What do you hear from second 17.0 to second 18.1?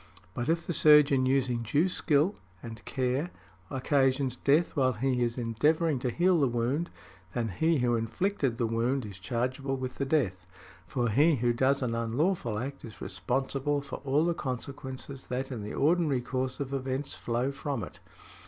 flow from it.